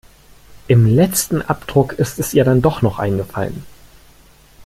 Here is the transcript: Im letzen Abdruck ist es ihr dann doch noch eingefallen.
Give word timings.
Im 0.67 0.87
letzen 0.87 1.43
Abdruck 1.43 1.93
ist 1.93 2.17
es 2.17 2.33
ihr 2.33 2.43
dann 2.43 2.63
doch 2.63 2.81
noch 2.81 2.97
eingefallen. 2.97 3.67